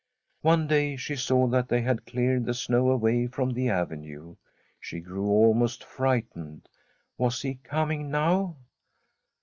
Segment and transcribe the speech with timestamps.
[0.41, 4.35] One day she saw that they had cleared the snow away from the avenue.
[4.79, 6.67] She grew almost frightened.
[7.19, 8.55] Was he coming now?